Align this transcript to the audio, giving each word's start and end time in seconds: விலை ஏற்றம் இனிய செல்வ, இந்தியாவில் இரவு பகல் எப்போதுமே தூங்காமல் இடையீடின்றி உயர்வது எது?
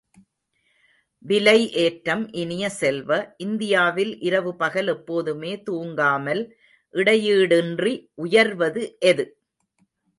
விலை 1.25 1.59
ஏற்றம் 1.73 2.23
இனிய 2.33 2.63
செல்வ, 2.79 3.09
இந்தியாவில் 3.37 4.13
இரவு 4.21 4.53
பகல் 4.55 4.87
எப்போதுமே 4.87 5.53
தூங்காமல் 5.69 6.43
இடையீடின்றி 6.93 7.93
உயர்வது 8.15 8.83
எது? 9.11 9.25